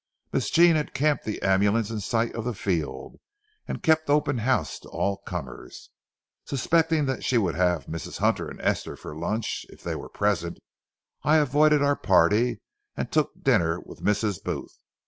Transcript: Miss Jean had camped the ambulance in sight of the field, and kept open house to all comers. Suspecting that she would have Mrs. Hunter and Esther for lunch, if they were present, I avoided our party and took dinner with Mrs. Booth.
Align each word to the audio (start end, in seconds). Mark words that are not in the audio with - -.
Miss 0.33 0.49
Jean 0.49 0.75
had 0.77 0.95
camped 0.95 1.25
the 1.25 1.39
ambulance 1.43 1.91
in 1.91 1.99
sight 1.99 2.33
of 2.33 2.43
the 2.43 2.55
field, 2.55 3.17
and 3.67 3.83
kept 3.83 4.09
open 4.09 4.39
house 4.39 4.79
to 4.79 4.89
all 4.89 5.17
comers. 5.27 5.91
Suspecting 6.43 7.05
that 7.05 7.23
she 7.23 7.37
would 7.37 7.53
have 7.53 7.85
Mrs. 7.85 8.17
Hunter 8.17 8.47
and 8.49 8.59
Esther 8.61 8.95
for 8.95 9.15
lunch, 9.15 9.63
if 9.69 9.83
they 9.83 9.93
were 9.93 10.09
present, 10.09 10.57
I 11.21 11.35
avoided 11.37 11.83
our 11.83 11.95
party 11.95 12.57
and 12.97 13.11
took 13.11 13.43
dinner 13.43 13.79
with 13.79 14.01
Mrs. 14.03 14.43
Booth. 14.43 14.75